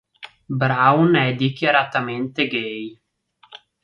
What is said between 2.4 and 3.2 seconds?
gay.